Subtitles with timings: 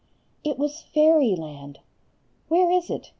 [0.43, 1.77] It was Fairyland.
[2.47, 3.09] Where is it?